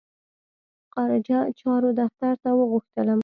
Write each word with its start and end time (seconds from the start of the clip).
خارجه 0.93 1.37
چارو 1.59 1.89
دفتر 2.01 2.33
ته 2.41 2.49
وغوښتلم. 2.59 3.19